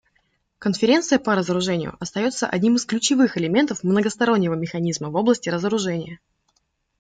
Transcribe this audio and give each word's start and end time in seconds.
Конференция 0.57 1.19
по 1.19 1.35
разоружению 1.35 1.95
остается 1.99 2.47
одним 2.47 2.73
из 2.77 2.87
ключевых 2.87 3.37
элементов 3.37 3.83
многостороннего 3.83 4.55
механизма 4.55 5.11
в 5.11 5.15
области 5.15 5.47
разоружения. 5.47 6.19